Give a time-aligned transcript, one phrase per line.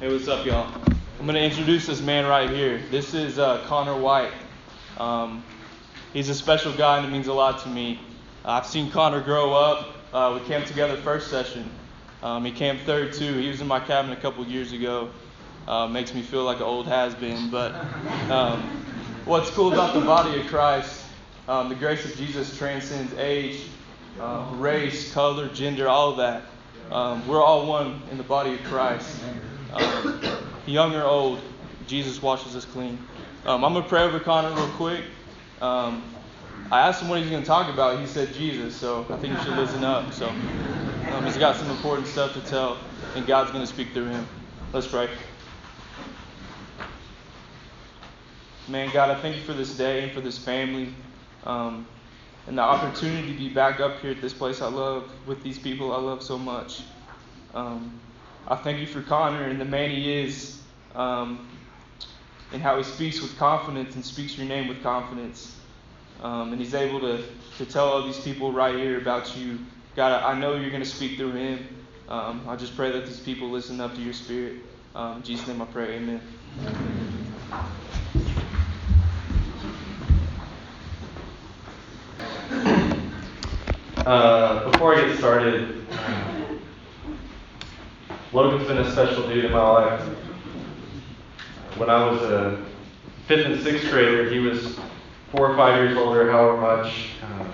[0.00, 0.72] Hey, what's up, y'all?
[1.18, 2.80] I'm going to introduce this man right here.
[2.88, 4.30] This is uh, Connor White.
[4.96, 5.42] Um,
[6.12, 7.98] he's a special guy and it means a lot to me.
[8.44, 9.88] I've seen Connor grow up.
[10.12, 11.68] Uh, we camped together first session.
[12.22, 13.38] Um, he camped third too.
[13.38, 15.10] He was in my cabin a couple years ago.
[15.66, 17.50] Uh, makes me feel like an old has been.
[17.50, 17.74] But
[18.30, 18.60] um,
[19.24, 21.06] what's cool about the body of Christ,
[21.48, 23.62] um, the grace of Jesus transcends age,
[24.20, 26.44] uh, race, color, gender, all of that.
[26.92, 29.20] Um, we're all one in the body of Christ.
[29.72, 30.20] Um,
[30.66, 31.40] young or old,
[31.86, 32.98] Jesus washes us clean.
[33.44, 35.04] Um, I'm going to pray over Connor real quick.
[35.60, 36.02] Um,
[36.70, 37.98] I asked him what he's going to talk about.
[37.98, 40.12] He said Jesus, so I think you should listen up.
[40.12, 42.78] So um, he's got some important stuff to tell,
[43.14, 44.26] and God's going to speak through him.
[44.72, 45.08] Let's pray.
[48.68, 50.92] Man, God, I thank you for this day and for this family.
[51.44, 51.86] Um,
[52.46, 55.58] and the opportunity to be back up here at this place I love with these
[55.58, 56.82] people I love so much.
[57.54, 57.98] Um,
[58.50, 60.62] I thank you for Connor and the man he is,
[60.94, 61.46] um,
[62.50, 65.54] and how he speaks with confidence and speaks your name with confidence.
[66.22, 67.22] Um, and he's able to,
[67.58, 69.58] to tell all these people right here about you.
[69.96, 71.68] God, I know you're going to speak through him.
[72.08, 74.54] Um, I just pray that these people listen up to your spirit.
[74.94, 75.96] Um, in Jesus' name I pray.
[75.96, 76.22] Amen.
[83.98, 85.77] Uh, before I get started,
[88.38, 90.00] Logan's been a special dude in my life.
[91.76, 92.64] When I was a
[93.26, 94.78] fifth and sixth grader, he was
[95.32, 97.08] four or five years older, however much.
[97.24, 97.50] Um,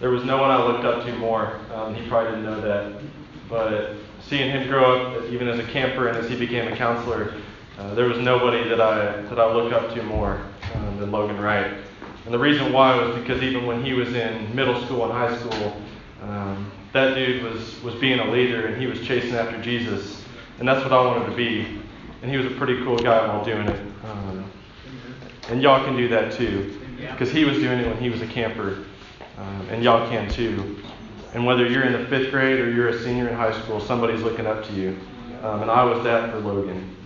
[0.00, 1.60] there was no one I looked up to more.
[1.74, 3.02] Um, he probably didn't know that.
[3.50, 7.34] But seeing him grow up, even as a camper and as he became a counselor,
[7.78, 10.40] uh, there was nobody that I that I look up to more
[10.74, 11.74] um, than Logan Wright.
[12.24, 15.36] And the reason why was because even when he was in middle school and high
[15.36, 15.76] school,
[16.22, 20.22] um, that dude was, was being a leader and he was chasing after Jesus.
[20.58, 21.80] And that's what I wanted to be.
[22.22, 23.80] And he was a pretty cool guy while doing it.
[24.04, 24.50] Um,
[25.48, 26.78] and y'all can do that too.
[27.12, 28.84] Because he was doing it when he was a camper.
[29.38, 30.82] Um, and y'all can too.
[31.32, 34.22] And whether you're in the fifth grade or you're a senior in high school, somebody's
[34.22, 34.96] looking up to you.
[35.42, 36.96] Um, and I was that for Logan.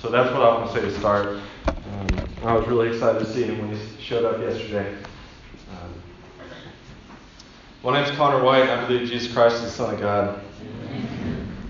[0.00, 1.40] So that's what I want to say to start.
[1.66, 4.96] Um, I was really excited to see him when he showed up yesterday.
[7.84, 8.68] My name's Connor White.
[8.68, 10.40] I believe Jesus Christ is the Son of God.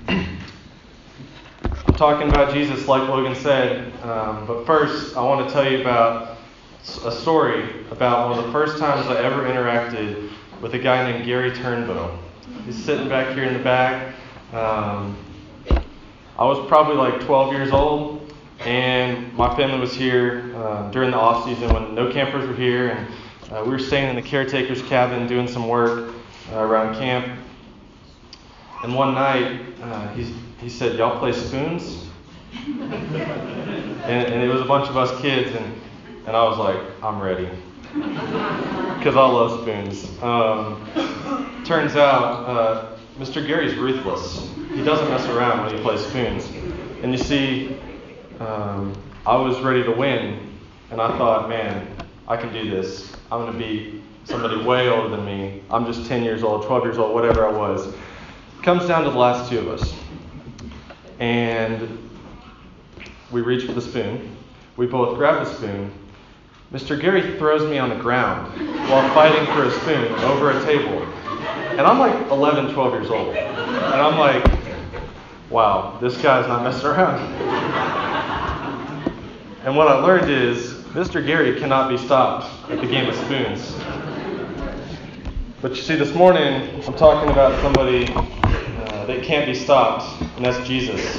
[0.08, 3.90] I'm talking about Jesus, like Logan said.
[4.02, 6.36] Um, but first, I want to tell you about
[7.06, 10.30] a story about one of the first times I ever interacted
[10.60, 12.18] with a guy named Gary Turnbow.
[12.66, 14.14] He's sitting back here in the back.
[14.52, 15.16] Um,
[15.70, 21.16] I was probably like 12 years old, and my family was here uh, during the
[21.16, 23.08] off season when no campers were here, and
[23.52, 26.14] uh, we were staying in the caretaker's cabin doing some work
[26.52, 27.38] uh, around camp.
[28.82, 30.24] And one night, uh, he,
[30.58, 32.08] he said, Y'all play spoons?
[32.66, 35.74] and, and, it was a bunch of us kids, and,
[36.26, 37.48] and I was like, I'm ready.
[37.92, 40.22] Because I love spoons.
[40.22, 43.46] Um, turns out, uh, Mr.
[43.46, 44.50] Gary's ruthless.
[44.74, 46.46] He doesn't mess around when he plays spoons.
[47.02, 47.76] And you see,
[48.40, 48.94] um,
[49.26, 50.56] I was ready to win,
[50.90, 51.86] and I thought, man,
[52.28, 53.12] I can do this.
[53.32, 55.62] I'm going to beat somebody way older than me.
[55.70, 57.94] I'm just 10 years old, 12 years old, whatever I was.
[58.62, 59.94] Comes down to the last two of us.
[61.18, 62.10] And
[63.30, 64.36] we reach for the spoon.
[64.76, 65.90] We both grab the spoon.
[66.74, 67.00] Mr.
[67.00, 68.52] Gary throws me on the ground
[68.90, 71.02] while fighting for a spoon over a table.
[71.70, 73.34] And I'm like 11, 12 years old.
[73.34, 74.44] And I'm like,
[75.48, 77.18] wow, this guy's not messing around.
[79.64, 81.24] And what I learned is Mr.
[81.24, 83.74] Gary cannot be stopped at the game of spoons.
[85.62, 90.44] But you see, this morning I'm talking about somebody uh, that can't be stopped, and
[90.44, 91.16] that's Jesus.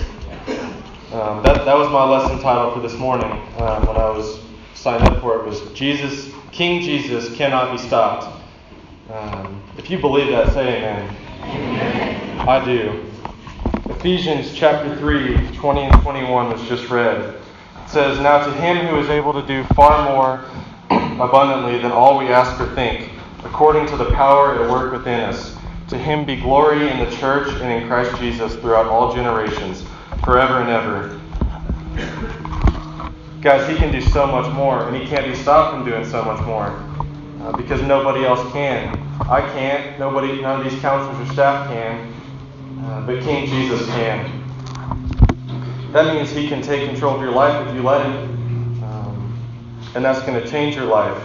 [1.11, 4.41] Um, that, that was my lesson title for this morning um, when I was
[4.75, 8.31] signed up for it was Jesus, King Jesus cannot be stopped.
[9.09, 11.17] Um, if you believe that, say amen.
[11.41, 12.47] amen.
[12.47, 13.03] I do.
[13.89, 17.42] Ephesians chapter 3, 20 and 21 was just read.
[17.93, 20.43] Says, Now to him who is able to do far more
[21.23, 23.11] abundantly than all we ask or think,
[23.43, 25.55] according to the power at work within us,
[25.89, 29.85] to him be glory in the church and in Christ Jesus throughout all generations,
[30.25, 31.21] forever and ever.
[33.41, 36.23] Guys, he can do so much more, and he can't be stopped from doing so
[36.23, 36.83] much more
[37.43, 38.89] uh, because nobody else can.
[39.29, 39.99] I can't.
[39.99, 42.11] Nobody, none of these counselors or staff can,
[42.85, 44.42] uh, but King Jesus can.
[45.93, 49.39] That means he can take control of your life if you let him, um,
[49.93, 51.23] and that's going to change your life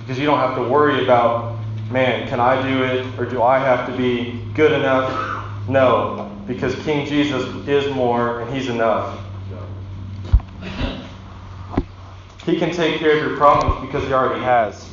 [0.00, 1.58] because you don't have to worry about,
[1.90, 5.10] man, can I do it or do I have to be good enough?
[5.70, 9.18] No, because King Jesus is more and He's enough.
[12.44, 14.86] He can take care of your problems because He already has.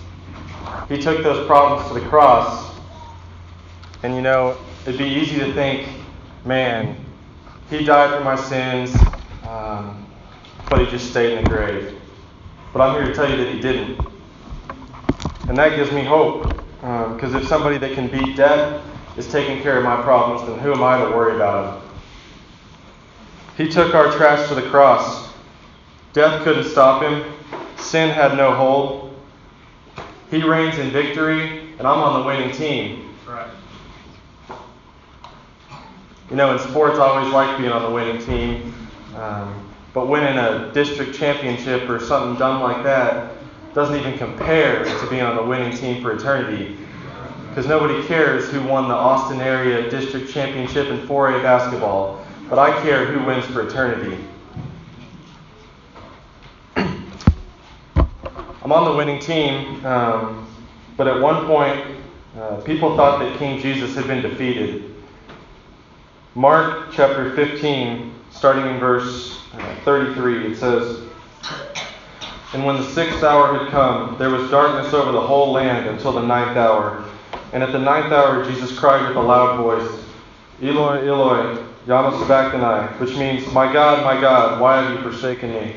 [0.88, 2.74] He took those problems to the cross.
[4.04, 5.90] And you know, it'd be easy to think,
[6.46, 6.96] man,
[7.72, 8.94] He died for my sins,
[9.48, 10.06] um,
[10.70, 12.00] but He just stayed in the grave.
[12.74, 13.98] But I'm here to tell you that He didn't.
[15.48, 16.50] And that gives me hope.
[16.82, 18.84] Because um, if somebody that can beat death
[19.18, 21.90] is taking care of my problems, then who am I to worry about them?
[23.56, 25.32] He took our trash to the cross.
[26.12, 27.32] Death couldn't stop him.
[27.78, 29.16] Sin had no hold.
[30.30, 33.16] He reigns in victory, and I'm on the winning team.
[33.26, 33.48] Right.
[36.31, 38.74] You know, in sports, I always like being on the winning team.
[39.18, 43.33] Um, but winning a district championship or something dumb like that
[43.74, 46.78] doesn't even compare to being on the winning team for eternity.
[47.50, 52.81] Because nobody cares who won the Austin area district championship in 4A basketball, but I
[52.81, 54.18] care who wins for eternity.
[56.77, 60.48] I'm on the winning team, um,
[60.95, 61.86] but at one point,
[62.39, 64.91] uh, people thought that King Jesus had been defeated.
[66.36, 71.04] Mark chapter 15, starting in verse uh, 33, it says,
[72.54, 76.13] And when the sixth hour had come, there was darkness over the whole land until
[76.13, 77.04] the ninth hour.
[77.51, 80.06] And at the ninth hour, Jesus cried with a loud voice,
[80.62, 85.75] Eloi, Eloi, lama sabachthani, which means, My God, my God, why have you forsaken me?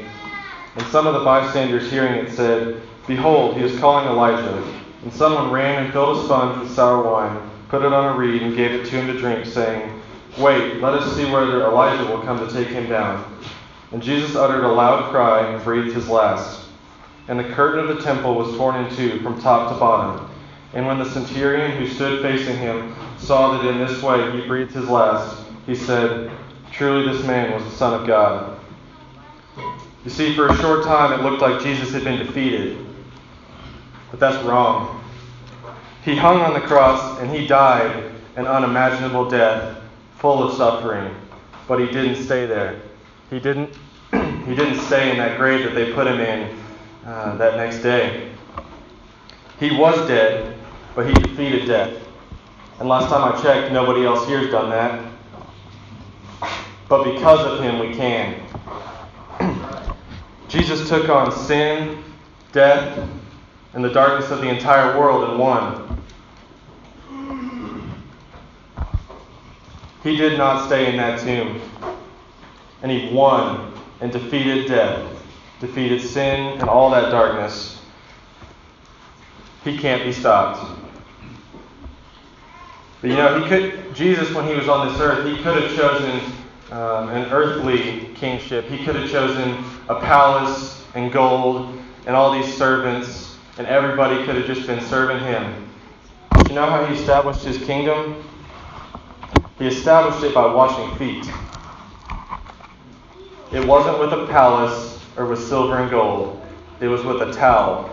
[0.77, 4.63] And some of the bystanders hearing it said, Behold, he is calling Elijah.
[5.03, 8.43] And someone ran and filled a sponge with sour wine, put it on a reed,
[8.43, 10.01] and gave it to him to drink, saying,
[10.39, 13.39] Wait, let us see whether Elijah will come to take him down.
[13.93, 16.69] And Jesus uttered a loud cry and breathed his last.
[17.29, 20.29] And the curtain of the temple was torn in two from top to bottom.
[20.75, 24.73] And when the centurion who stood facing him saw that in this way he breathed
[24.73, 26.31] his last, he said,
[26.73, 28.59] Truly this man was the Son of God.
[30.05, 32.85] You see, for a short time it looked like Jesus had been defeated.
[34.11, 35.03] But that's wrong.
[36.05, 39.79] He hung on the cross and he died an unimaginable death,
[40.25, 41.15] full of suffering.
[41.69, 42.81] But he didn't stay there.
[43.29, 43.69] He didn't,
[44.47, 46.59] he didn't stay in that grave that they put him in
[47.05, 48.33] uh, that next day.
[49.61, 50.57] He was dead,
[50.95, 52.03] but he defeated death.
[52.81, 55.13] And last time I checked, nobody else here has done that.
[56.89, 58.41] But because of him, we can.
[60.49, 62.03] Jesus took on sin,
[62.51, 63.07] death,
[63.75, 65.94] and the darkness of the entire world and won.
[70.05, 71.61] He did not stay in that tomb.
[72.83, 73.73] And he won
[74.03, 75.03] and defeated death,
[75.61, 77.81] defeated sin and all that darkness.
[79.65, 80.79] He can't be stopped.
[83.01, 85.75] But you know, he could Jesus when he was on this earth, he could have
[85.75, 86.21] chosen
[86.71, 88.67] um, an earthly kingship.
[88.67, 94.37] He could have chosen a palace and gold and all these servants, and everybody could
[94.37, 95.67] have just been serving him.
[96.31, 98.23] But you know how he established his kingdom?
[99.65, 101.27] He established it by washing feet.
[103.51, 106.39] It wasn't with a palace or with silver and gold,
[106.83, 107.89] it was with a towel.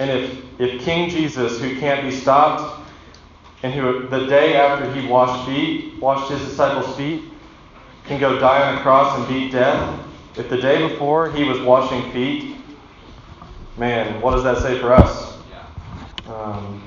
[0.00, 2.84] And if, if King Jesus, who can't be stopped,
[3.62, 7.22] and who the day after he washed feet, washed his disciples' feet,
[8.06, 10.00] can go die on a cross and beat death,
[10.36, 12.56] if the day before he was washing feet,
[13.76, 15.38] man, what does that say for us?
[16.26, 16.82] Um,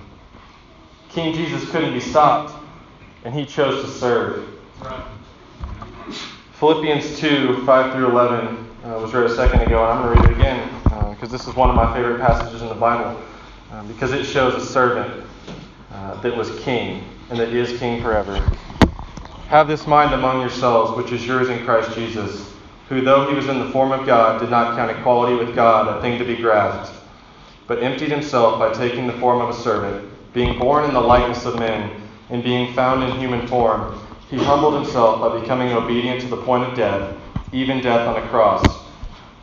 [1.07, 2.58] King Jesus couldn't be stopped,
[3.23, 4.47] and he chose to serve.
[6.53, 10.21] Philippians 2 5 through 11 uh, was read a second ago, and I'm going to
[10.21, 10.69] read it again
[11.09, 13.21] because uh, this is one of my favorite passages in the Bible
[13.71, 15.25] uh, because it shows a servant
[15.91, 18.35] uh, that was king and that is king forever.
[19.47, 22.53] Have this mind among yourselves, which is yours in Christ Jesus,
[22.87, 25.97] who, though he was in the form of God, did not count equality with God
[25.97, 26.95] a thing to be grasped,
[27.67, 31.45] but emptied himself by taking the form of a servant, being born in the likeness
[31.45, 33.99] of men, and being found in human form.
[34.29, 37.17] He humbled himself by becoming obedient to the point of death,
[37.51, 38.63] even death on a cross.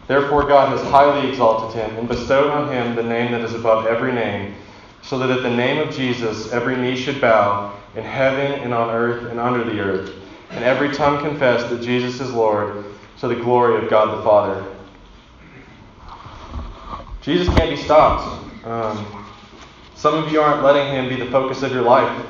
[0.06, 3.86] Therefore, God has highly exalted him and bestowed on him the name that is above
[3.86, 4.54] every name
[5.06, 8.90] so that at the name of Jesus every knee should bow in heaven and on
[8.90, 10.12] earth and under the earth,
[10.50, 12.84] and every tongue confess that Jesus is Lord
[13.20, 14.66] to the glory of God the Father.
[17.22, 18.44] Jesus can't be stopped.
[18.64, 19.24] Um,
[19.94, 22.26] some of you aren't letting him be the focus of your life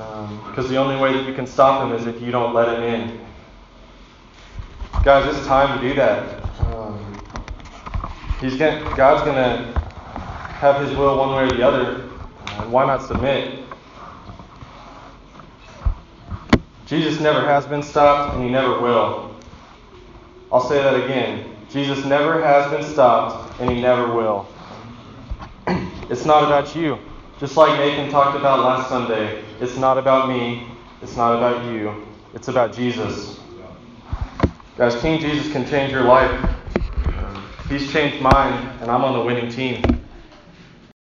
[0.00, 2.68] because um, the only way that you can stop him is if you don't let
[2.68, 3.20] him in.
[5.04, 6.42] Guys, it's time to do that.
[6.60, 7.20] Um,
[8.40, 9.78] he's gonna, God's going to
[10.58, 12.08] have his will one way or the other.
[12.62, 13.62] And why not submit?
[16.86, 19.36] Jesus never has been stopped, and he never will.
[20.50, 21.56] I'll say that again.
[21.68, 24.48] Jesus never has been stopped, and he never will.
[26.10, 26.98] It's not about you.
[27.40, 30.66] Just like Nathan talked about last Sunday, it's not about me,
[31.00, 33.40] it's not about you, it's about Jesus.
[34.76, 36.50] Guys, King Jesus can change your life.
[37.70, 39.99] He's changed mine, and I'm on the winning team.